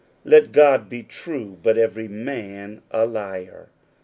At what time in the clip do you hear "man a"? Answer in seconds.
2.07-3.05